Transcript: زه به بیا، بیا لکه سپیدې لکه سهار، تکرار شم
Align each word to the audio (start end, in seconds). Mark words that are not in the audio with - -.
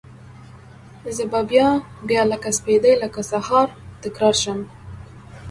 زه 1.15 1.23
به 1.31 1.39
بیا، 1.49 1.69
بیا 2.07 2.23
لکه 2.31 2.49
سپیدې 2.57 2.93
لکه 3.01 3.21
سهار، 3.31 3.67
تکرار 4.03 4.35
شم 4.41 4.59